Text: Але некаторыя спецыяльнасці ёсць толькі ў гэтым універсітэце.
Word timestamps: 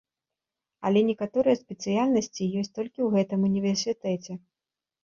Але 0.89 0.99
некаторыя 1.09 1.61
спецыяльнасці 1.63 2.51
ёсць 2.63 2.75
толькі 2.79 2.97
ў 3.03 3.09
гэтым 3.19 3.39
універсітэце. 3.53 4.43